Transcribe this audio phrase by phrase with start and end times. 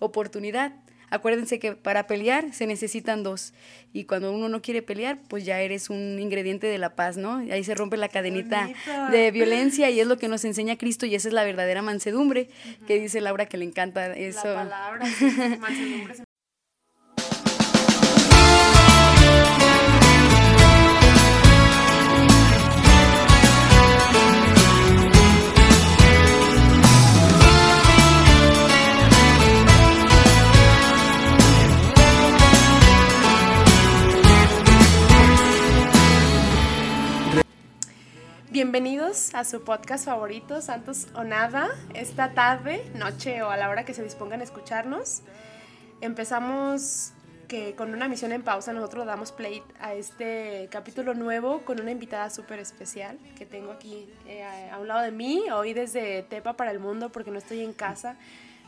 [0.00, 0.72] oportunidad.
[1.10, 3.52] Acuérdense que para pelear se necesitan dos.
[3.92, 7.42] Y cuando uno no quiere pelear, pues ya eres un ingrediente de la paz, ¿no?
[7.42, 8.70] Y ahí se rompe la cadenita
[9.10, 12.48] de violencia y es lo que nos enseña Cristo y esa es la verdadera mansedumbre,
[12.86, 14.46] que dice Laura que le encanta eso.
[14.46, 15.04] La palabra,
[15.60, 16.29] mansedumbre
[38.62, 41.70] Bienvenidos a su podcast favorito, Santos o Nada.
[41.94, 45.22] Esta tarde, noche o a la hora que se dispongan a escucharnos,
[46.02, 47.14] empezamos
[47.48, 51.90] que con una misión en pausa nosotros damos play a este capítulo nuevo con una
[51.90, 56.52] invitada súper especial que tengo aquí eh, a un lado de mí, hoy desde Tepa
[56.52, 58.18] para el Mundo porque no estoy en casa.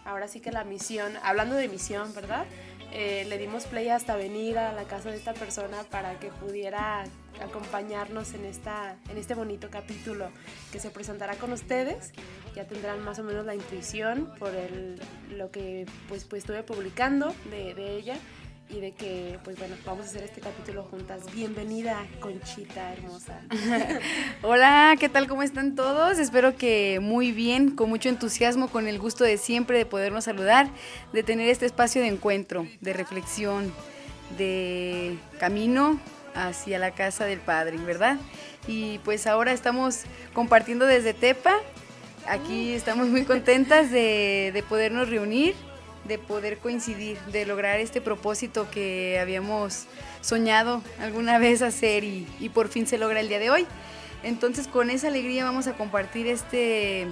[0.07, 2.47] Ahora sí que la misión, hablando de misión, ¿verdad?
[2.95, 7.05] Eh, le dimos play hasta venir a la casa de esta persona para que pudiera
[7.43, 10.29] acompañarnos en, esta, en este bonito capítulo
[10.71, 12.13] que se presentará con ustedes.
[12.55, 17.35] Ya tendrán más o menos la intuición por el, lo que pues, pues estuve publicando
[17.51, 18.19] de, de ella
[18.73, 21.23] y de que, pues bueno, vamos a hacer este capítulo juntas.
[21.35, 23.41] Bienvenida, Conchita hermosa.
[24.43, 25.29] Hola, ¿qué tal?
[25.29, 26.19] ¿Cómo están todos?
[26.19, 30.69] Espero que muy bien, con mucho entusiasmo, con el gusto de siempre de podernos saludar,
[31.13, 33.73] de tener este espacio de encuentro, de reflexión,
[34.39, 36.01] de camino
[36.35, 38.17] hacia la casa del Padre, ¿verdad?
[38.67, 41.57] Y pues ahora estamos compartiendo desde Tepa.
[42.27, 45.55] Aquí estamos muy contentas de, de podernos reunir
[46.05, 49.87] de poder coincidir, de lograr este propósito que habíamos
[50.21, 53.67] soñado alguna vez hacer y, y, por fin se logra el día de hoy.
[54.23, 57.09] Entonces con esa alegría vamos a compartir este,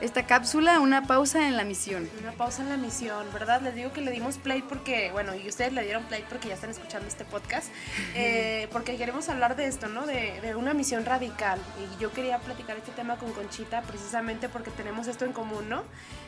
[0.00, 2.08] esta cápsula, una pausa en la misión.
[2.20, 3.62] Una pausa en la misión, ¿verdad?
[3.62, 6.54] Les digo que le dimos play porque, bueno, y ustedes le dieron play porque ya
[6.54, 7.68] están escuchando este podcast,
[8.14, 10.06] eh, porque queremos hablar de esto, ¿no?
[10.06, 11.58] De, de, una misión radical.
[11.78, 15.82] Y yo quería platicar este tema con Conchita precisamente porque tenemos esto en común, ¿no?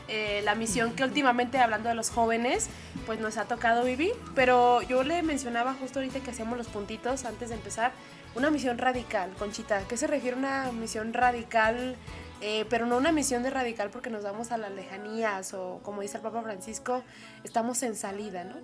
[0.07, 2.67] Eh, la misión que últimamente, hablando de los jóvenes,
[3.05, 4.13] pues nos ha tocado vivir.
[4.33, 7.91] Pero yo le mencionaba justo ahorita que hacíamos los puntitos antes de empezar,
[8.35, 9.83] una misión radical, Conchita.
[9.87, 11.95] ¿Qué se refiere a una misión radical?
[12.41, 16.01] Eh, pero no una misión de radical porque nos vamos a las lejanías o como
[16.01, 17.03] dice el Papa Francisco,
[17.43, 18.55] estamos en salida, ¿no?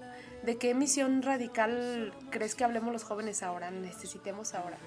[0.43, 4.77] ¿De qué misión radical crees que hablemos los jóvenes ahora, necesitemos ahora?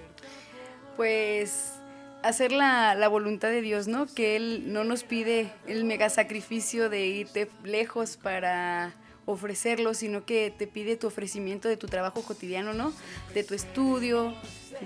[0.97, 1.75] Pues
[2.23, 4.07] hacer la, la, voluntad de Dios, ¿no?
[4.07, 8.95] Que Él no nos pide el mega sacrificio de irte lejos para
[9.29, 12.95] ofrecerlo, sino que te pide tu ofrecimiento de tu trabajo cotidiano, ¿no?
[13.35, 14.35] De tu estudio,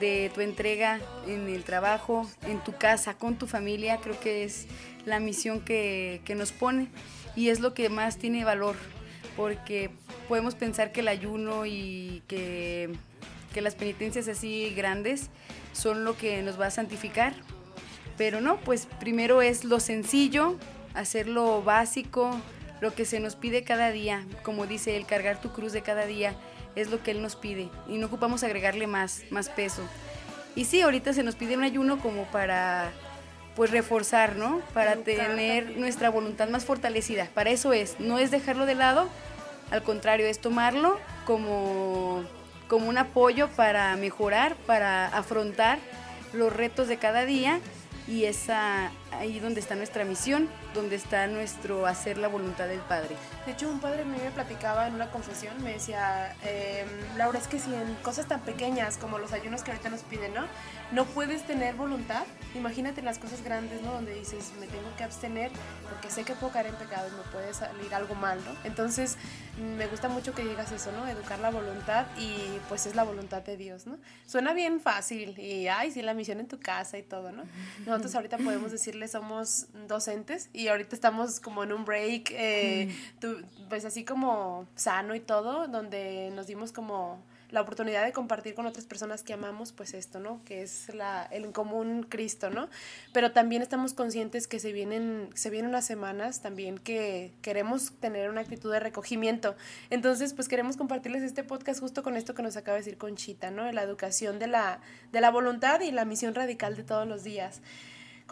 [0.00, 0.98] de tu entrega
[1.28, 4.66] en el trabajo, en tu casa, con tu familia, creo que es
[5.06, 6.88] la misión que, que nos pone
[7.36, 8.74] y es lo que más tiene valor,
[9.36, 9.90] porque
[10.28, 12.90] podemos pensar que el ayuno y que,
[13.54, 15.30] que las penitencias así grandes
[15.72, 17.32] son lo que nos va a santificar,
[18.18, 20.58] pero no, pues primero es lo sencillo,
[20.94, 22.40] hacer lo básico,
[22.82, 26.04] lo que se nos pide cada día, como dice el cargar tu cruz de cada
[26.04, 26.34] día,
[26.74, 29.82] es lo que Él nos pide y no ocupamos agregarle más, más peso.
[30.56, 32.90] Y sí, ahorita se nos pide un ayuno como para
[33.54, 34.60] pues reforzar, ¿no?
[34.74, 37.28] Para tener nuestra voluntad más fortalecida.
[37.32, 39.08] Para eso es, no es dejarlo de lado,
[39.70, 42.24] al contrario, es tomarlo como,
[42.66, 45.78] como un apoyo para mejorar, para afrontar
[46.32, 47.60] los retos de cada día
[48.08, 53.16] y es ahí donde está nuestra misión, donde está nuestro hacer la voluntad del Padre.
[53.46, 56.84] De hecho, un padre a mí me platicaba en una confesión, me decía, eh,
[57.16, 60.34] Laura, es que si en cosas tan pequeñas como los ayunos que ahorita nos piden,
[60.34, 60.46] ¿no?
[60.92, 62.24] No puedes tener voluntad,
[62.54, 63.92] imagínate las cosas grandes, ¿no?
[63.92, 65.50] Donde dices, me tengo que abstener
[65.88, 68.52] porque sé que puedo caer en pecado y me puede salir algo mal, ¿no?
[68.64, 69.16] Entonces,
[69.58, 71.06] me gusta mucho que digas eso, ¿no?
[71.08, 73.98] Educar la voluntad y pues es la voluntad de Dios, ¿no?
[74.26, 77.44] Suena bien fácil y, ay, sí, la misión en tu casa y todo, ¿no?
[77.86, 83.42] Nosotros ahorita podemos decirle, somos docentes y ahorita estamos como en un break, eh, tu,
[83.68, 87.22] pues así como sano y todo, donde nos dimos como
[87.52, 90.40] la oportunidad de compartir con otras personas que amamos, pues esto, ¿no?
[90.44, 92.68] Que es la, el común Cristo, ¿no?
[93.12, 98.30] Pero también estamos conscientes que se vienen, se vienen unas semanas también que queremos tener
[98.30, 99.54] una actitud de recogimiento.
[99.90, 103.50] Entonces, pues queremos compartirles este podcast justo con esto que nos acaba de decir Conchita,
[103.50, 103.70] ¿no?
[103.70, 104.80] La educación de la,
[105.12, 107.60] de la voluntad y la misión radical de todos los días.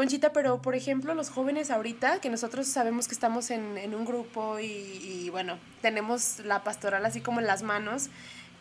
[0.00, 4.06] Conchita, pero por ejemplo los jóvenes ahorita, que nosotros sabemos que estamos en, en un
[4.06, 8.08] grupo y, y, bueno, tenemos la pastoral así como en las manos,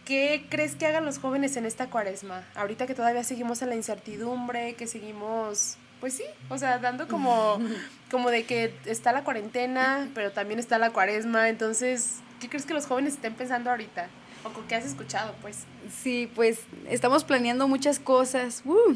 [0.03, 2.43] ¿qué crees que hagan los jóvenes en esta cuaresma?
[2.55, 7.57] Ahorita que todavía seguimos en la incertidumbre, que seguimos Pues sí, o sea, dando como,
[8.11, 12.73] como de que está la cuarentena, pero también está la cuaresma, entonces, ¿qué crees que
[12.73, 14.09] los jóvenes estén pensando ahorita?
[14.43, 15.65] ¿O con qué has escuchado, pues?
[15.91, 18.63] Sí, pues estamos planeando muchas cosas.
[18.65, 18.95] Uh.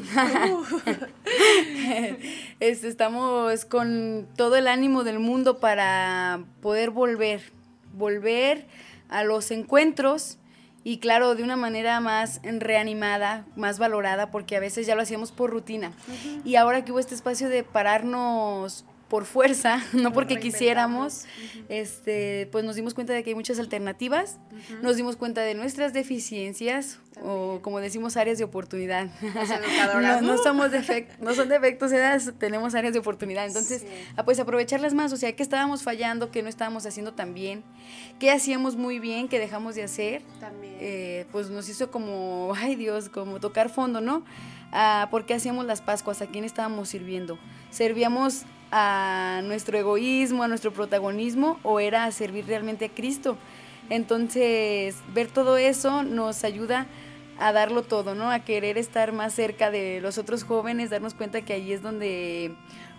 [2.60, 7.52] Este, estamos con todo el ánimo del mundo para poder volver,
[7.92, 8.66] volver
[9.08, 10.38] a los encuentros
[10.86, 15.32] y claro, de una manera más reanimada, más valorada, porque a veces ya lo hacíamos
[15.32, 15.92] por rutina.
[16.44, 21.26] Y ahora que hubo este espacio de pararnos por fuerza, no porque quisiéramos,
[21.68, 24.40] este, pues nos dimos cuenta de que hay muchas alternativas,
[24.82, 29.06] nos dimos cuenta de nuestras deficiencias o como decimos áreas de oportunidad.
[30.02, 31.92] no, no, somos defectos, no son defectos,
[32.40, 33.46] tenemos áreas de oportunidad.
[33.46, 37.34] Entonces, ah, pues aprovecharlas más, o sea, que estábamos fallando, que no estábamos haciendo tan
[37.34, 37.62] bien,
[38.18, 40.22] que hacíamos muy bien, que dejamos de hacer.
[40.40, 40.74] También.
[40.80, 44.24] Eh, pues nos hizo como, ay Dios, como tocar fondo, ¿no?
[44.72, 46.20] Ah, ¿Por qué hacíamos las Pascuas?
[46.20, 47.38] ¿A quién estábamos sirviendo?
[47.70, 48.44] ¿Servíamos
[48.76, 53.36] a nuestro egoísmo, a nuestro protagonismo o era servir realmente a Cristo?
[53.88, 56.88] Entonces, ver todo eso nos ayuda
[57.38, 58.30] a darlo todo, ¿no?
[58.30, 62.56] A querer estar más cerca de los otros jóvenes, darnos cuenta que ahí es donde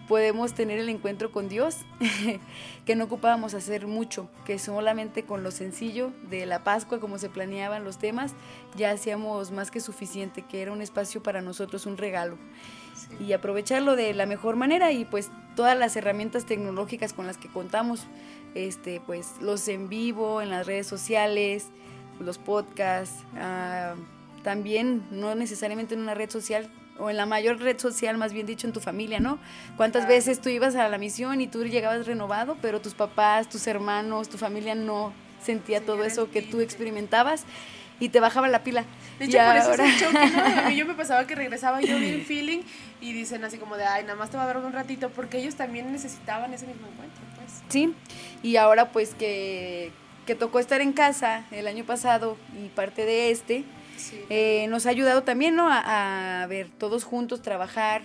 [0.08, 1.80] podemos tener el encuentro con Dios,
[2.86, 7.30] que no ocupábamos hacer mucho, que solamente con lo sencillo de la Pascua, como se
[7.30, 8.34] planeaban los temas,
[8.76, 12.38] ya hacíamos más que suficiente, que era un espacio para nosotros, un regalo.
[13.20, 17.48] Y aprovecharlo de la mejor manera y pues todas las herramientas tecnológicas con las que
[17.48, 18.08] contamos,
[18.54, 21.68] este, pues los en vivo, en las redes sociales,
[22.20, 23.96] los podcasts, ah,
[24.44, 28.46] también no necesariamente en una red social, o en la mayor red social, más bien
[28.46, 29.38] dicho, en tu familia, ¿no?
[29.76, 33.68] ¿Cuántas veces tú ibas a la misión y tú llegabas renovado, pero tus papás, tus
[33.68, 35.14] hermanos, tu familia no
[35.44, 37.44] sentía todo eso que tú experimentabas
[38.00, 38.86] y te bajaba la pila?
[39.20, 40.60] De hecho, por eso es un choque, ¿no?
[40.66, 42.62] A mí yo me pasaba que regresaba yo bien feeling
[43.02, 45.38] y dicen así como de, ay, nada más te va a dar un ratito, porque
[45.38, 47.62] ellos también necesitaban ese mismo encuentro, pues.
[47.70, 47.94] Sí,
[48.44, 49.92] y ahora pues que,
[50.26, 53.64] que tocó estar en casa el año pasado y parte de este,
[54.30, 55.68] eh, nos ha ayudado también, ¿no?
[55.70, 58.04] A, ver, todos juntos trabajar,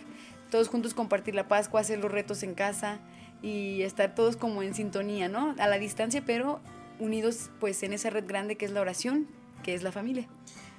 [0.51, 2.99] todos juntos compartir la Pascua, hacer los retos en casa
[3.43, 5.55] y estar todos como en sintonía, ¿no?
[5.59, 6.61] A la distancia, pero
[6.99, 9.27] unidos pues en esa red grande que es la oración,
[9.63, 10.27] que es la familia.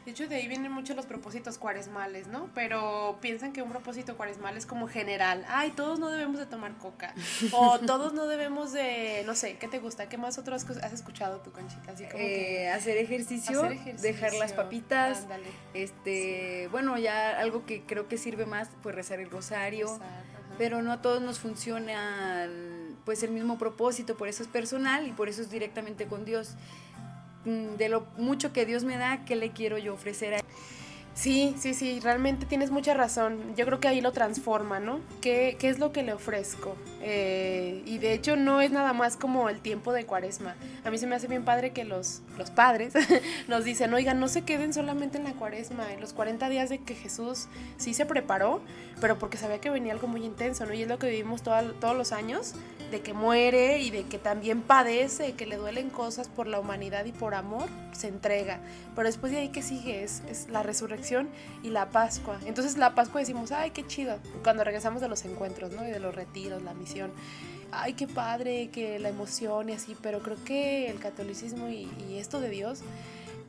[0.06, 2.50] De hecho, de ahí vienen muchos los propósitos cuaresmales, ¿no?
[2.56, 5.46] Pero piensan que un propósito cuaresmal es como general.
[5.48, 7.14] Ay, todos no debemos de tomar coca.
[7.54, 10.10] O todos no debemos de, no sé, ¿qué te gusta?
[10.10, 11.92] ¿Qué más otras cosas has escuchado tu Conchita?
[11.92, 13.62] Así como eh, hacer, ejercicio,
[14.02, 15.28] dejar las papitas.
[15.76, 20.00] Este, bueno, ya algo que creo que sirve más, pues rezar el rosario.
[20.58, 22.50] pero no a todos nos funciona
[23.06, 26.56] pues el mismo propósito, por eso es personal y por eso es directamente con Dios.
[27.46, 30.44] De lo mucho que Dios me da, ¿qué le quiero yo ofrecer a él?
[31.14, 33.54] Sí, sí, sí, realmente tienes mucha razón.
[33.58, 35.02] Yo creo que ahí lo transforma, ¿no?
[35.20, 36.78] ¿Qué, qué es lo que le ofrezco?
[37.02, 40.56] Eh, y de hecho no es nada más como el tiempo de cuaresma.
[40.86, 42.94] A mí se me hace bien padre que los, los padres
[43.50, 46.80] nos dicen, oigan, no se queden solamente en la cuaresma, en los 40 días de
[46.80, 47.48] que Jesús
[47.78, 48.62] sí se preparó,
[49.02, 50.74] pero porque sabía que venía algo muy intenso, ¿no?
[50.74, 52.54] Y es lo que vivimos todos los años,
[52.90, 57.06] de que muere y de que también padece, que le duelen cosas por la humanidad
[57.06, 58.60] y por amor, se entrega.
[58.96, 61.01] Pero después de ahí que sigue es, es la resurrección
[61.64, 62.40] y la Pascua.
[62.46, 65.88] Entonces la Pascua decimos, ay, qué chido, cuando regresamos de los encuentros, ¿no?
[65.88, 67.12] Y de los retiros, la misión.
[67.72, 72.18] Ay, qué padre, que la emoción y así, pero creo que el catolicismo y, y
[72.18, 72.84] esto de Dios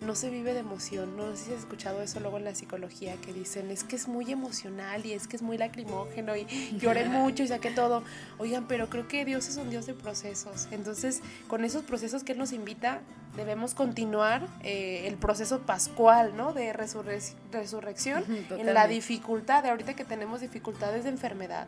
[0.03, 1.17] no se vive de emoción.
[1.17, 4.09] No sé si has escuchado eso luego en la psicología, que dicen, es que es
[4.09, 6.47] muy emocional y es que es muy lacrimógeno y
[6.79, 8.03] lloré mucho y saqué todo.
[8.39, 10.69] Oigan, pero creo que Dios es un Dios de procesos.
[10.71, 13.01] Entonces, con esos procesos que Él nos invita,
[13.37, 16.53] debemos continuar eh, el proceso pascual, ¿no?
[16.53, 21.67] De resurrección en la dificultad, de ahorita que tenemos dificultades de enfermedad,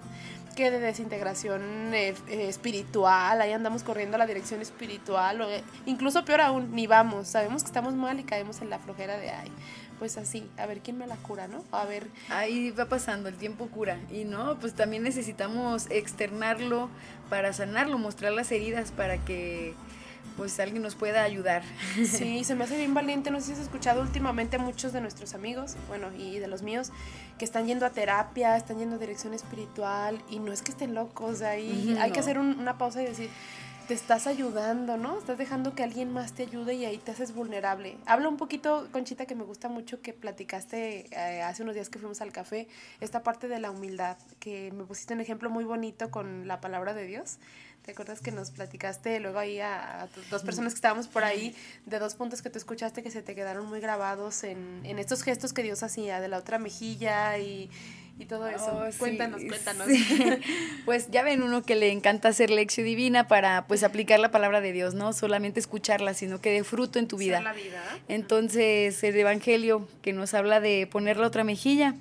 [0.56, 5.48] que de desintegración eh, eh, espiritual, ahí andamos corriendo a la dirección espiritual, o,
[5.86, 9.30] incluso peor aún, ni vamos, sabemos que estamos mal y caemos en la flojera de,
[9.30, 9.50] ay,
[9.98, 11.64] pues así, a ver quién me la cura, ¿no?
[11.72, 12.08] A ver.
[12.28, 13.98] Ahí va pasando, el tiempo cura.
[14.10, 16.90] Y no, pues también necesitamos externarlo
[17.30, 19.74] para sanarlo, mostrar las heridas para que
[20.36, 21.62] pues alguien nos pueda ayudar.
[21.94, 23.30] Sí, se me hace bien valiente.
[23.30, 26.62] No sé si has escuchado últimamente a muchos de nuestros amigos, bueno, y de los
[26.62, 26.90] míos,
[27.38, 30.94] que están yendo a terapia, están yendo a dirección espiritual, y no es que estén
[30.94, 33.30] locos, ahí hay que hacer una pausa y decir,
[33.86, 35.18] te estás ayudando, ¿no?
[35.18, 37.98] Estás dejando que alguien más te ayude y ahí te haces vulnerable.
[38.06, 41.98] Habla un poquito, Conchita, que me gusta mucho que platicaste eh, hace unos días que
[41.98, 42.66] fuimos al café,
[43.00, 46.94] esta parte de la humildad, que me pusiste un ejemplo muy bonito con la palabra
[46.94, 47.38] de Dios,
[47.84, 51.98] ¿Te acuerdas que nos platicaste luego ahí a, dos personas que estábamos por ahí, de
[51.98, 55.52] dos puntos que tú escuchaste que se te quedaron muy grabados en, en estos gestos
[55.52, 57.70] que Dios hacía, de la otra mejilla y,
[58.16, 58.66] y todo eso.
[58.72, 59.88] Oh, cuéntanos, cuéntanos.
[60.84, 64.60] Pues ya ven uno que le encanta hacer lección divina para pues aplicar la palabra
[64.60, 67.40] de Dios, no solamente escucharla, sino que dé fruto en tu vida.
[67.40, 67.82] La vida.
[68.08, 71.94] Entonces, el evangelio que nos habla de poner la otra mejilla,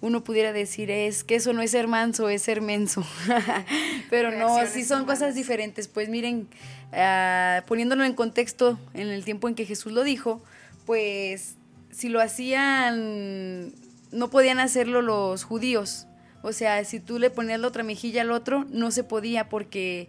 [0.00, 3.04] uno pudiera decir es que eso no es ser manso, es ser menso.
[4.10, 5.88] Pero no, sí son cosas diferentes.
[5.88, 6.48] Pues miren,
[6.92, 10.42] uh, poniéndolo en contexto en el tiempo en que Jesús lo dijo,
[10.84, 11.56] pues
[11.90, 13.72] si lo hacían
[14.16, 16.06] no podían hacerlo los judíos.
[16.42, 20.08] O sea, si tú le ponías la otra mejilla al otro, no se podía porque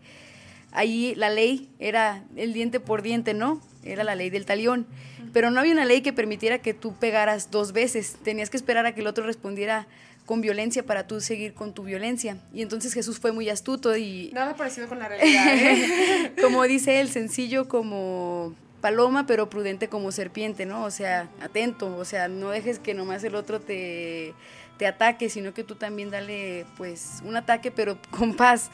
[0.71, 3.61] ahí la ley era el diente por diente, ¿no?
[3.83, 4.87] Era la ley del talión.
[5.33, 8.17] Pero no había una ley que permitiera que tú pegaras dos veces.
[8.23, 9.87] Tenías que esperar a que el otro respondiera
[10.25, 12.37] con violencia para tú seguir con tu violencia.
[12.53, 14.29] Y entonces Jesús fue muy astuto y...
[14.33, 15.55] Nada parecido con la realidad.
[15.55, 16.33] ¿eh?
[16.41, 18.53] como dice él, sencillo como
[18.87, 20.85] paloma, pero prudente como serpiente, ¿no?
[20.85, 24.33] O sea, atento, o sea, no dejes que nomás el otro te,
[24.77, 28.71] te ataque, sino que tú también dale, pues, un ataque, pero con paz.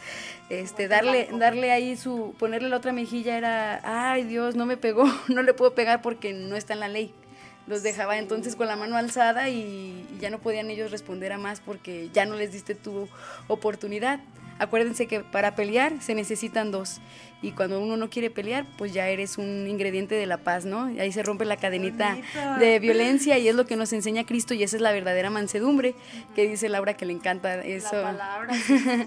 [0.51, 5.05] Este, darle, darle ahí su, ponerle la otra mejilla era, ay Dios, no me pegó,
[5.29, 7.12] no le puedo pegar porque no está en la ley.
[7.65, 11.39] Los dejaba entonces con la mano alzada y, y ya no podían ellos responder a
[11.39, 13.08] más porque ya no les diste tu
[13.48, 14.20] oportunidad.
[14.60, 17.01] Acuérdense que para pelear se necesitan dos
[17.43, 20.89] y cuando uno no quiere pelear, pues ya eres un ingrediente de la paz, ¿no?
[20.89, 22.17] Y ahí se rompe la cadenita
[22.57, 25.93] de violencia y es lo que nos enseña Cristo y esa es la verdadera mansedumbre,
[26.35, 27.97] que dice Laura que le encanta eso.
[27.97, 28.53] La palabra,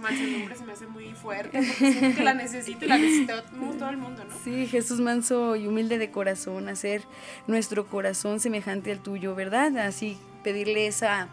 [0.03, 3.97] mansedumbre se me hace muy fuerte, porque que la necesito y la necesita todo el
[3.97, 4.35] mundo, ¿no?
[4.45, 7.03] Sí, Jesús manso y humilde de corazón, hacer
[7.47, 9.79] nuestro corazón semejante al tuyo, ¿verdad?
[9.79, 11.29] Así pedirle esa,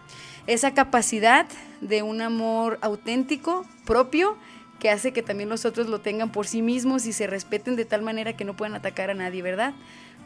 [0.48, 1.46] esa capacidad
[1.82, 4.38] de un amor auténtico, propio,
[4.84, 7.86] que hace que también los otros lo tengan por sí mismos y se respeten de
[7.86, 9.74] tal manera que no puedan atacar a nadie, ¿verdad?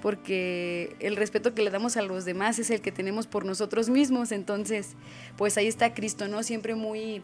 [0.01, 3.87] Porque el respeto que le damos a los demás es el que tenemos por nosotros
[3.87, 4.95] mismos, entonces,
[5.37, 6.41] pues ahí está Cristo, ¿no?
[6.41, 7.21] Siempre muy,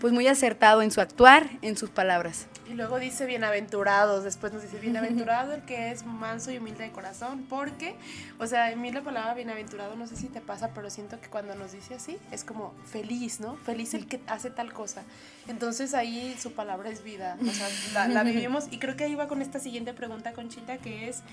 [0.00, 2.46] pues muy acertado en su actuar, en sus palabras.
[2.70, 6.92] Y luego dice bienaventurados, después nos dice bienaventurado el que es manso y humilde de
[6.92, 7.96] corazón, porque,
[8.38, 11.28] o sea, a mí la palabra bienaventurado no sé si te pasa, pero siento que
[11.28, 13.56] cuando nos dice así es como feliz, ¿no?
[13.56, 15.02] Feliz el que hace tal cosa.
[15.48, 19.16] Entonces ahí su palabra es vida, o sea, la, la vivimos y creo que ahí
[19.16, 21.24] va con esta siguiente pregunta, Conchita, que es,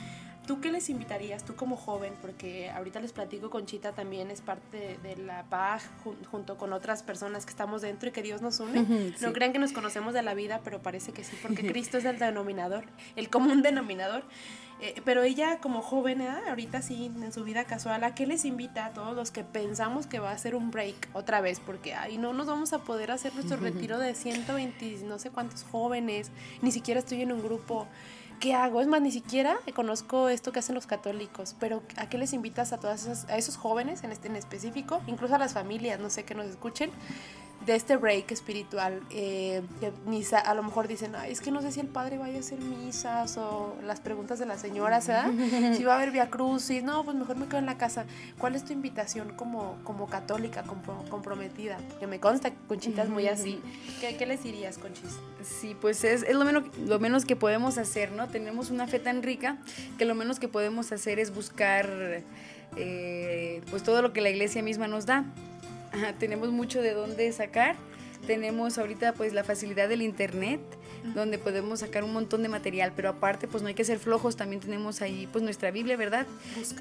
[0.48, 2.14] ¿tú qué les invitarías, tú como joven?
[2.22, 5.82] Porque ahorita les platico, Conchita también es parte de, la PAG
[6.32, 9.14] junto con otras personas que estamos dentro y que Dios nos une.
[9.20, 12.06] No crean que nos conocemos de la vida, pero parece que sí, porque Cristo es
[12.06, 12.86] el denominador,
[13.16, 14.24] el común denominador.
[14.80, 16.30] Eh, pero ella como joven, ¿eh?
[16.48, 20.06] ahorita sí, en su vida casual, ¿a qué les invita a todos los que pensamos
[20.06, 21.60] que va a ser un break otra vez?
[21.60, 25.64] Porque ahí no nos vamos a poder hacer nuestro retiro de 120, no sé cuántos
[25.64, 26.30] jóvenes,
[26.62, 27.88] ni siquiera estoy en un grupo.
[28.40, 28.82] ¿Qué hago?
[28.82, 32.72] Es más, ni siquiera conozco esto que hacen los católicos, pero ¿a qué les invitas
[32.72, 36.12] a todas esas, a esos jóvenes en este en específico, incluso a las familias, no
[36.12, 36.92] sé, que nos escuchen?
[37.68, 41.62] De este break espiritual, eh, que misa, a lo mejor dicen, Ay, es que no
[41.62, 45.32] sé si el padre vaya a hacer misas o las preguntas de las señoras, ¿verdad?
[45.76, 48.06] si va a haber Via Crucis, no, pues mejor me quedo en la casa.
[48.40, 50.64] ¿Cuál es tu invitación como, como católica,
[51.10, 51.78] comprometida?
[52.00, 53.60] Que me consta Conchita es muy así.
[54.00, 55.18] ¿Qué, ¿Qué, les dirías, Conchis?
[55.44, 58.30] Sí, pues es, es lo, menos, lo menos que podemos hacer, ¿no?
[58.30, 59.58] Tenemos una fe tan rica
[59.98, 62.24] que lo menos que podemos hacer es buscar
[62.78, 65.26] eh, pues todo lo que la iglesia misma nos da
[66.20, 67.76] tenemos mucho de dónde sacar.
[68.26, 70.60] Tenemos ahorita pues la facilidad del internet,
[71.14, 74.36] donde podemos sacar un montón de material, pero aparte pues no hay que ser flojos,
[74.36, 76.26] también tenemos ahí pues nuestra Biblia, ¿verdad?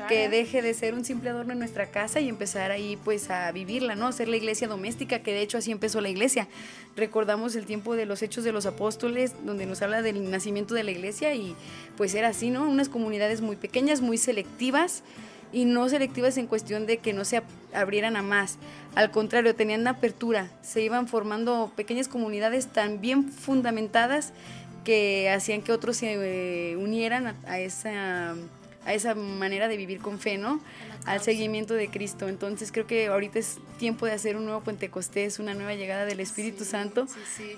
[0.09, 3.53] Que deje de ser un simple adorno en nuestra casa y empezar ahí pues a
[3.53, 4.11] vivirla, ¿no?
[4.13, 6.49] Ser la iglesia doméstica, que de hecho así empezó la iglesia.
[6.97, 10.85] Recordamos el tiempo de los hechos de los apóstoles, donde nos habla del nacimiento de
[10.85, 11.55] la iglesia y
[11.97, 12.69] pues era así, ¿no?
[12.69, 15.03] Unas comunidades muy pequeñas, muy selectivas
[15.53, 18.59] y no selectivas en cuestión de que no se abrieran a más.
[18.95, 24.33] Al contrario, tenían una apertura, se iban formando pequeñas comunidades tan bien fundamentadas
[24.85, 26.15] que hacían que otros se
[26.71, 28.37] eh, unieran a, esa,
[28.85, 30.61] a esa manera de vivir con fe, ¿no?
[31.05, 32.29] Al seguimiento de Cristo.
[32.29, 36.21] Entonces creo que ahorita es tiempo de hacer un nuevo Pentecostés, una nueva llegada del
[36.21, 37.07] Espíritu Santo,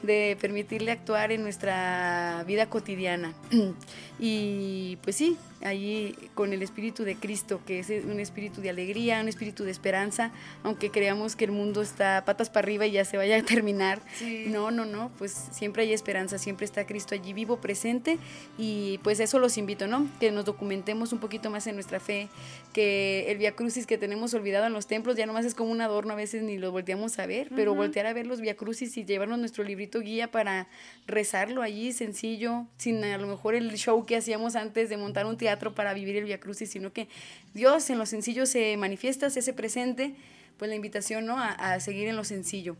[0.02, 3.34] de permitirle actuar en nuestra vida cotidiana.
[4.18, 9.20] y pues sí, allí con el Espíritu de Cristo, que es un espíritu de alegría,
[9.20, 10.30] un espíritu de esperanza,
[10.62, 14.00] aunque creamos que el mundo está patas para arriba y ya se vaya a terminar.
[14.46, 18.18] No, no, no, pues siempre hay esperanza, siempre está Cristo allí vivo, presente
[18.56, 20.08] y pues eso los invito, ¿no?
[20.20, 22.28] Que nos documentemos un poquito más en nuestra fe,
[22.72, 25.80] que el Via Crucis que tenemos olvidado en los templos ya nomás es como un
[25.80, 28.96] adorno, a veces ni lo volteamos a ver, pero voltear a ver los Via Crucis
[28.96, 30.68] y llevarnos nuestro librito guía para
[31.06, 35.36] rezarlo allí sencillo, sin a lo mejor el show que hacíamos antes de montar un
[35.36, 37.08] teatro teatro para vivir el Via Crucis, sino que
[37.54, 40.14] Dios en lo sencillo se manifiesta, se hace presente
[40.58, 41.36] pues la invitación, ¿no?
[41.38, 42.76] A, seguir en lo sencillo.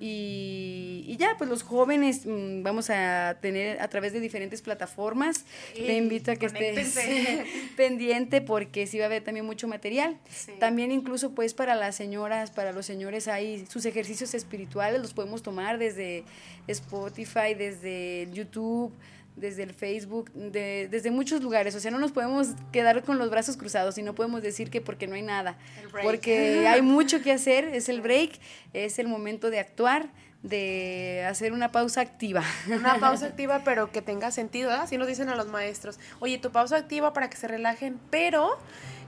[0.00, 5.44] y, ya, pues los jóvenes mm, vamos a tener a través de diferentes plataformas.
[5.74, 6.98] Te invito a que estés
[7.76, 10.18] pendiente porque sí va a haber también mucho material.
[10.58, 15.42] También incluso pues para las señoras, para los señores hay sus ejercicios espirituales, los podemos
[15.42, 16.24] tomar desde
[16.66, 18.92] Spotify, desde YouTube
[19.36, 21.74] desde el Facebook, de, desde muchos lugares.
[21.74, 24.80] O sea, no nos podemos quedar con los brazos cruzados y no podemos decir que
[24.80, 25.58] porque no hay nada.
[26.02, 28.38] Porque hay mucho que hacer, es el break,
[28.72, 30.08] es el momento de actuar,
[30.42, 32.44] de hacer una pausa activa.
[32.66, 35.98] Una pausa activa, pero que tenga sentido, Así nos dicen a los maestros.
[36.20, 38.58] Oye, tu pausa activa para que se relajen, pero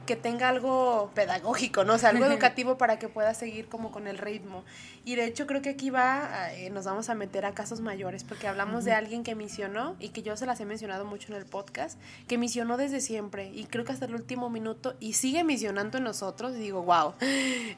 [0.07, 1.95] que tenga algo pedagógico, ¿no?
[1.95, 4.65] O sea, algo educativo para que pueda seguir como con el ritmo.
[5.05, 8.25] Y de hecho creo que aquí va, eh, nos vamos a meter a casos mayores,
[8.25, 11.39] porque hablamos de alguien que misionó y que yo se las he mencionado mucho en
[11.39, 15.45] el podcast, que misionó desde siempre y creo que hasta el último minuto y sigue
[15.45, 17.15] misionando en nosotros y digo, wow,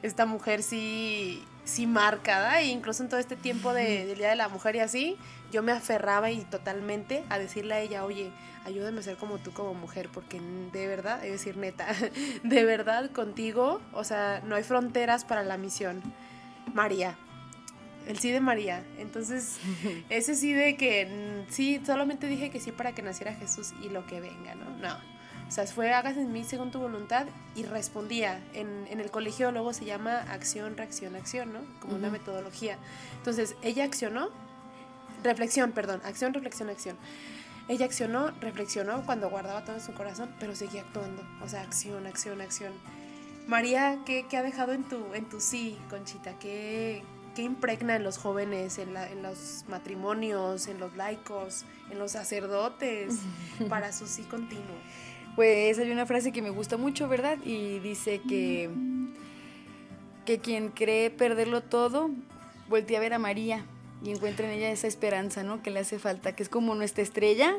[0.01, 4.35] esta mujer sí, sí marca, E incluso en todo este tiempo de, del Día de
[4.35, 5.17] la Mujer y así,
[5.51, 8.31] yo me aferraba y totalmente a decirle a ella, oye,
[8.65, 10.41] ayúdame a ser como tú como mujer, porque
[10.73, 11.87] de verdad, es decir, neta,
[12.43, 16.01] de verdad contigo, o sea, no hay fronteras para la misión.
[16.73, 17.17] María,
[18.07, 18.83] el sí de María.
[18.97, 19.59] Entonces,
[20.09, 23.89] ese sí de que mm, sí, solamente dije que sí para que naciera Jesús y
[23.89, 24.69] lo que venga, ¿no?
[24.77, 25.18] No.
[25.49, 27.25] O sea, fue hagas en mí según tu voluntad
[27.55, 28.39] y respondía.
[28.53, 31.59] En, en el colegio luego se llama acción, reacción, acción, ¿no?
[31.81, 32.77] Como una metodología.
[33.17, 34.29] Entonces, ella accionó,
[35.23, 36.97] reflexión, perdón, acción, reflexión, acción.
[37.67, 41.23] Ella accionó, reflexionó cuando guardaba todo en su corazón, pero seguía actuando.
[41.43, 42.73] O sea, acción, acción, acción.
[43.47, 46.37] María, ¿qué, qué ha dejado en tu, en tu sí, Conchita?
[46.37, 47.03] ¿Qué,
[47.35, 52.11] qué impregna en los jóvenes, en, la, en los matrimonios, en los laicos, en los
[52.11, 53.15] sacerdotes,
[53.69, 54.75] para su sí continuo?
[55.39, 57.37] Pues hay una frase que me gusta mucho, ¿verdad?
[57.45, 58.69] Y dice que,
[60.25, 62.09] que quien cree perderlo todo,
[62.67, 63.63] voltea a ver a María
[64.03, 65.63] y encuentra en ella esa esperanza, ¿no?
[65.63, 67.55] Que le hace falta, que es como nuestra estrella,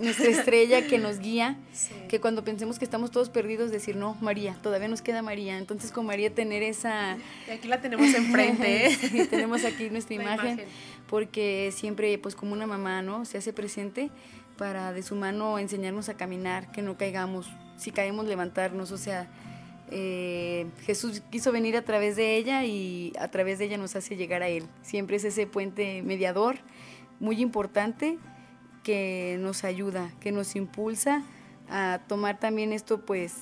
[0.00, 1.58] nuestra estrella que nos guía,
[2.08, 5.58] que cuando pensemos que estamos todos perdidos, decir, no, María, todavía nos queda María.
[5.58, 7.18] Entonces con María tener esa...
[7.46, 9.26] Y aquí la tenemos enfrente, ¿eh?
[9.30, 10.62] tenemos aquí nuestra imagen,
[11.06, 13.26] porque siempre, pues como una mamá, ¿no?
[13.26, 14.08] Se hace presente
[14.60, 19.26] para de su mano enseñarnos a caminar, que no caigamos, si caemos levantarnos, o sea
[19.90, 24.16] eh, Jesús quiso venir a través de ella y a través de ella nos hace
[24.16, 24.66] llegar a Él.
[24.82, 26.58] Siempre es ese puente mediador
[27.20, 28.18] muy importante
[28.82, 31.22] que nos ayuda, que nos impulsa
[31.70, 33.34] a tomar también esto, pues,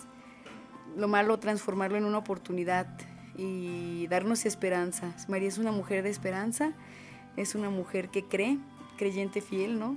[0.96, 2.86] lo malo, transformarlo en una oportunidad
[3.36, 5.16] y darnos esperanza.
[5.26, 6.74] María es una mujer de esperanza,
[7.36, 8.58] es una mujer que cree,
[8.98, 9.96] creyente fiel, ¿no?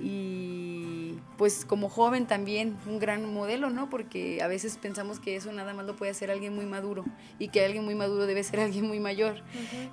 [0.00, 3.90] Y pues como joven también un gran modelo, ¿no?
[3.90, 7.04] Porque a veces pensamos que eso nada más lo puede hacer alguien muy maduro
[7.38, 9.42] y que alguien muy maduro debe ser alguien muy mayor,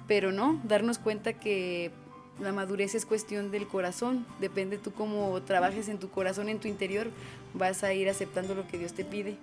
[0.07, 1.91] pero no, darnos cuenta que
[2.39, 6.67] la madurez es cuestión del corazón, depende tú cómo trabajes en tu corazón, en tu
[6.67, 7.07] interior,
[7.53, 9.37] vas a ir aceptando lo que Dios te pide.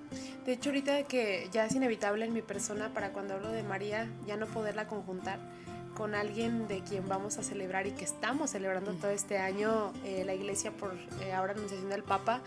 [0.45, 4.11] De hecho, ahorita que ya es inevitable en mi persona para cuando hablo de María,
[4.27, 5.39] ya no poderla conjuntar,
[5.95, 10.23] con alguien de quien vamos a celebrar y que estamos celebrando todo este año eh,
[10.25, 12.41] la iglesia por eh, ahora anunciación del Papa.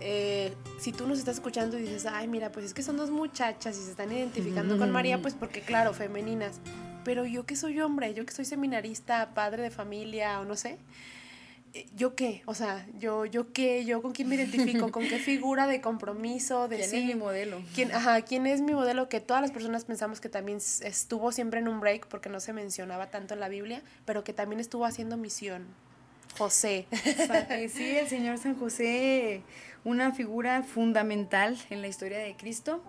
[0.00, 3.10] Eh, si tú nos estás escuchando y dices, ay, mira, pues es que son dos
[3.10, 6.60] muchachas y se están identificando con María, pues porque, claro, femeninas.
[7.04, 10.78] Pero yo que soy hombre, yo que soy seminarista, padre de familia o no sé,
[11.96, 12.42] ¿yo qué?
[12.46, 13.84] O sea, ¿yo, yo qué?
[13.84, 14.90] ¿Yo con quién me identifico?
[14.92, 16.68] ¿Con qué figura de compromiso?
[16.68, 17.62] De ¿Quién es mi modelo?
[17.74, 19.08] ¿quién, ajá, ¿quién es mi modelo?
[19.08, 22.52] Que todas las personas pensamos que también estuvo siempre en un break porque no se
[22.52, 25.66] mencionaba tanto en la Biblia, pero que también estuvo haciendo misión.
[26.38, 26.86] José.
[27.72, 29.42] Sí, el Señor San José,
[29.84, 32.82] una figura fundamental en la historia de Cristo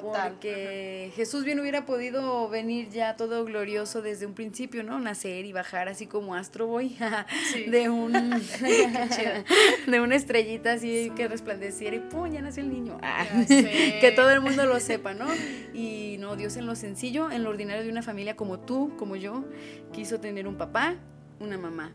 [0.00, 4.98] porque Jesús bien hubiera podido venir ya todo glorioso desde un principio, ¿no?
[4.98, 6.96] Nacer y bajar así como Astro Boy
[7.68, 8.12] de un
[9.86, 12.30] de una estrellita así que resplandeciera y ¡pum!
[12.30, 12.98] ya nació el niño.
[13.02, 15.26] Ah, que todo el mundo lo sepa, ¿no?
[15.74, 19.16] Y no, Dios en lo sencillo, en lo ordinario de una familia como tú, como
[19.16, 19.44] yo,
[19.92, 20.96] quiso tener un papá,
[21.40, 21.92] una mamá.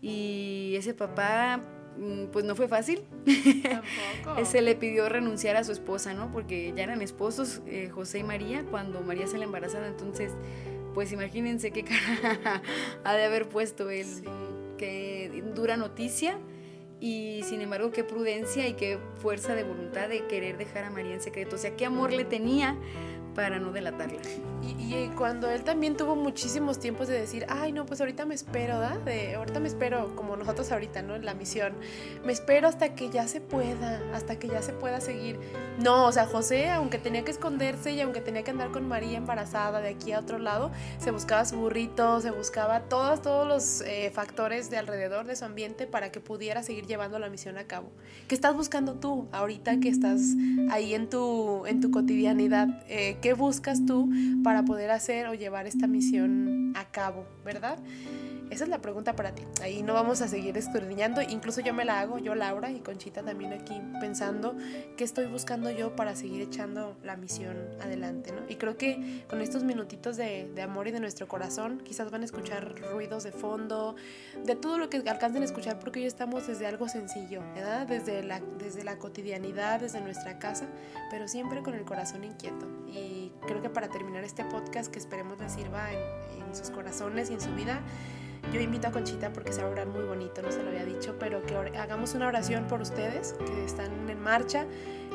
[0.00, 1.60] Y ese papá
[2.32, 3.02] pues no fue fácil.
[3.62, 4.44] Tampoco.
[4.50, 6.30] Se le pidió renunciar a su esposa, ¿no?
[6.32, 9.88] Porque ya eran esposos, eh, José y María, cuando María se la embarazada.
[9.88, 10.32] Entonces,
[10.94, 12.62] pues imagínense qué cara
[13.04, 14.06] ha de haber puesto él.
[14.76, 16.38] Qué dura noticia.
[17.00, 21.14] Y sin embargo, qué prudencia y qué fuerza de voluntad de querer dejar a María
[21.14, 21.54] en secreto.
[21.54, 22.76] O sea, qué amor le tenía
[23.38, 24.18] para no delatarla.
[24.62, 28.34] Y, y, cuando él también tuvo muchísimos tiempos de decir, ay, no, pues ahorita me
[28.34, 28.98] espero, ¿da?
[28.98, 31.14] De, ahorita me espero, como nosotros ahorita, ¿no?
[31.14, 31.74] En la misión.
[32.24, 35.38] Me espero hasta que ya se pueda, hasta que ya se pueda seguir.
[35.78, 39.18] No, o sea, José, aunque tenía que esconderse y aunque tenía que andar con María
[39.18, 43.82] embarazada de aquí a otro lado, se buscaba su burrito, se buscaba todos, todos los
[43.82, 47.68] eh, factores de alrededor de su ambiente para que pudiera seguir llevando la misión a
[47.68, 47.88] cabo.
[48.26, 50.20] ¿Qué estás buscando tú ahorita que estás
[50.72, 52.82] ahí en tu, en tu cotidianidad?
[52.88, 54.10] Eh, ¿Qué buscas tú
[54.42, 57.78] para poder hacer o llevar esta misión a cabo, verdad?
[58.50, 59.42] Esa es la pregunta para ti.
[59.62, 61.20] Ahí no vamos a seguir escudriñando.
[61.20, 64.56] Incluso yo me la hago, yo Laura y Conchita también aquí pensando
[64.96, 68.40] qué estoy buscando yo para seguir echando la misión adelante, ¿no?
[68.48, 72.22] Y creo que con estos minutitos de, de amor y de nuestro corazón, quizás van
[72.22, 73.96] a escuchar ruidos de fondo,
[74.44, 77.86] de todo lo que alcancen a escuchar, porque hoy estamos desde algo sencillo, ¿verdad?
[77.86, 80.66] Desde la, desde la cotidianidad, desde nuestra casa,
[81.10, 82.66] pero siempre con el corazón inquieto.
[82.88, 87.30] Y creo que para terminar este podcast, que esperemos les sirva en, en sus corazones
[87.30, 87.80] y en su vida,
[88.52, 90.84] yo invito a Conchita porque se va a orar muy bonito, no se lo había
[90.84, 94.64] dicho, pero que hagamos una oración por ustedes que están en marcha,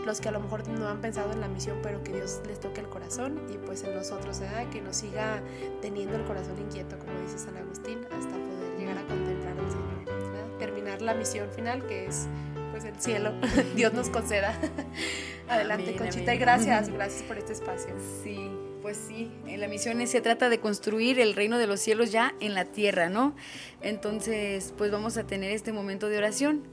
[0.05, 2.59] los que a lo mejor no han pensado en la misión, pero que Dios les
[2.59, 4.69] toque el corazón y pues en nosotros, ¿verdad?
[4.69, 5.41] que nos siga
[5.81, 10.05] teniendo el corazón inquieto, como dice San Agustín, hasta poder llegar a contemplar al Señor,
[10.05, 10.57] ¿verdad?
[10.59, 12.27] terminar la misión final que es
[12.73, 13.31] pues el cielo,
[13.75, 14.59] Dios nos conceda.
[15.47, 16.35] Adelante, amén, Conchita, amén.
[16.35, 17.93] y gracias, gracias por este espacio.
[18.23, 18.49] Sí.
[18.81, 22.33] Pues sí, en la misión se trata de construir el reino de los cielos ya
[22.39, 23.35] en la tierra, ¿no?
[23.81, 26.63] Entonces, pues vamos a tener este momento de oración.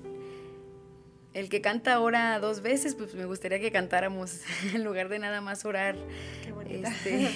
[1.35, 4.41] El que canta ahora dos veces, pues me gustaría que cantáramos
[4.75, 5.97] en lugar de nada más orar.
[6.67, 7.29] Qué este,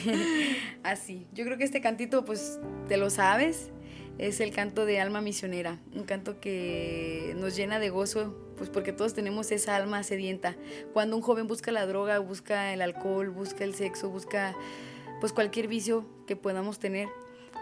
[0.82, 1.26] así.
[1.34, 3.68] Yo creo que este cantito, pues te lo sabes,
[4.16, 8.92] es el canto de alma misionera, un canto que nos llena de gozo, pues porque
[8.92, 10.56] todos tenemos esa alma sedienta.
[10.92, 14.54] Cuando un joven busca la droga, busca el alcohol, busca el sexo, busca
[15.20, 17.08] pues cualquier vicio que podamos tener,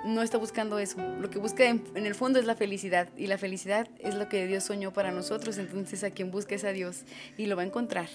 [0.04, 0.98] no está buscando eso.
[1.20, 4.46] Lo que busca en, el fondo es la felicidad y la felicidad es lo que
[4.46, 5.58] Dios soñó para nosotros.
[5.58, 7.04] Entonces a quien busque es a Dios
[7.36, 8.08] y lo va a encontrar.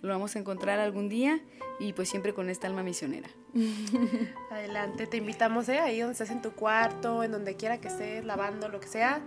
[0.00, 1.40] Lo vamos a encontrar algún día
[1.80, 3.28] y pues siempre con esta alma misionera.
[4.50, 5.78] Adelante, te invitamos ¿eh?
[5.78, 9.22] ahí donde estás en tu cuarto, en donde quiera que estés, lavando, lo que sea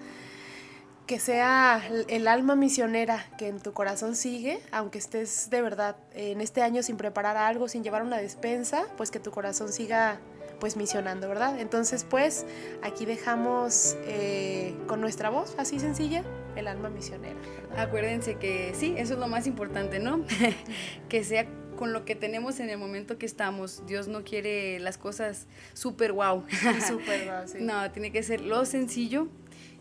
[1.07, 6.41] que sea el alma misionera que en tu corazón sigue, aunque estés de verdad en
[6.41, 10.19] este año sin preparar algo, sin llevar una despensa, pues que tu corazón siga
[10.59, 11.59] pues misionando, ¿verdad?
[11.59, 12.45] Entonces pues
[12.83, 16.23] aquí dejamos eh, con nuestra voz, así sencilla,
[16.57, 17.39] el alma misionera.
[17.69, 17.85] ¿verdad?
[17.85, 20.25] Acuérdense que sí, eso es lo más importante, ¿no?
[21.09, 23.85] que sea con lo que tenemos en el momento que estamos.
[23.85, 26.43] Dios no quiere las cosas súper wow.
[26.85, 27.57] Súper wow, sí.
[27.61, 29.29] No, tiene que ser lo sencillo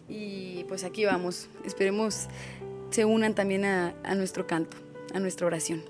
[0.09, 1.49] y pues aquí vamos.
[1.65, 2.29] Esperemos
[2.91, 4.77] se unan también a, a nuestro canto,
[5.15, 5.83] a nuestra oración.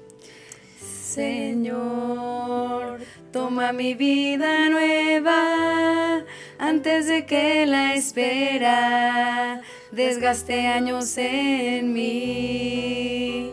[1.16, 2.98] Señor,
[3.32, 6.24] toma mi vida nueva
[6.58, 13.52] antes de que la espera desgaste años en mí.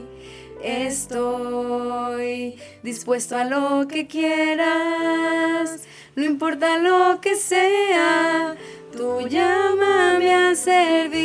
[0.64, 5.84] Estoy dispuesto a lo que quieras,
[6.16, 8.56] no importa lo que sea
[8.96, 11.22] Tú llámame a servir,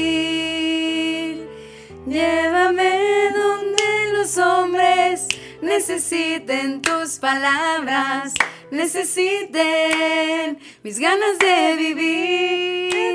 [2.07, 5.29] llévame donde los hombres
[5.61, 8.33] necesiten tus palabras,
[8.71, 13.15] necesiten mis ganas de vivir.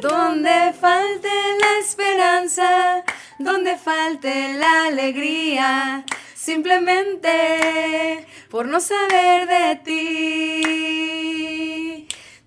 [0.00, 1.28] Donde falte
[1.62, 3.02] la esperanza,
[3.40, 6.04] donde falte la alegría,
[6.36, 11.75] simplemente por no saber de ti.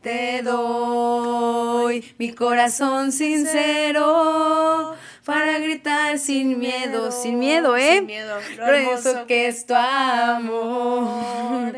[0.01, 7.97] Te doy mi corazón sincero para gritar sin miedo, sin miedo, ¿eh?
[7.97, 11.73] Sin miedo, lo hermoso que es tu amor.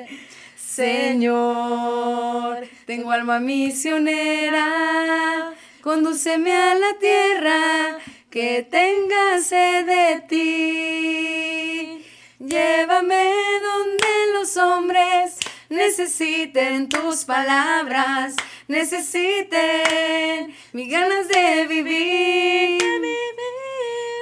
[0.56, 7.98] Señor, tengo alma misionera, condúceme a la tierra
[8.30, 12.06] que tenga sed de ti.
[12.40, 13.32] Llévame
[13.64, 15.41] donde los hombres
[15.72, 18.36] necesiten tus palabras,
[18.68, 22.80] necesiten mis ganas de vivir.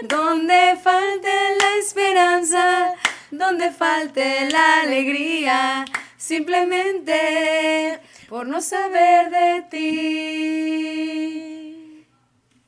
[0.03, 1.27] Donde falte
[1.59, 2.93] la esperanza,
[3.31, 5.83] donde falte la alegría,
[6.15, 11.48] simplemente por no saber de ti.